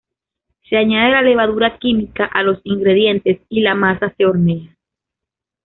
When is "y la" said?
3.49-3.75